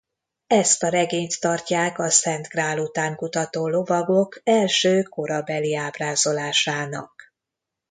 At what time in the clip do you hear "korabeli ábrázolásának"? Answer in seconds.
5.03-7.33